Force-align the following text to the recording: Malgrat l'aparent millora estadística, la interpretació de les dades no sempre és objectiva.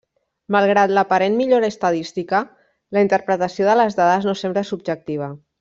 Malgrat 0.53 0.93
l'aparent 0.97 1.35
millora 1.41 1.69
estadística, 1.75 2.41
la 2.97 3.05
interpretació 3.07 3.71
de 3.71 3.79
les 3.83 4.03
dades 4.03 4.29
no 4.31 4.37
sempre 4.45 4.69
és 4.69 4.77
objectiva. 4.83 5.35